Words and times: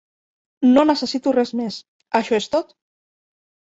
No 0.69 0.85
necessito 0.91 1.35
res 1.37 1.53
més, 1.61 1.79
això 2.25 2.41
és 2.43 2.53
tot! 2.59 2.79